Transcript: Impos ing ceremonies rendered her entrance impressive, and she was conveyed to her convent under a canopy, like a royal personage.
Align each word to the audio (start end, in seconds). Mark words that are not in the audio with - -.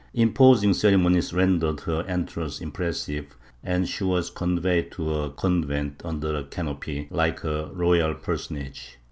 Impos 0.15 0.63
ing 0.63 0.73
ceremonies 0.73 1.31
rendered 1.31 1.81
her 1.81 2.01
entrance 2.07 2.59
impressive, 2.59 3.35
and 3.63 3.87
she 3.87 4.03
was 4.03 4.31
conveyed 4.31 4.89
to 4.91 5.07
her 5.09 5.29
convent 5.29 6.01
under 6.03 6.35
a 6.35 6.43
canopy, 6.43 7.07
like 7.11 7.43
a 7.43 7.69
royal 7.71 8.15
personage. 8.15 8.97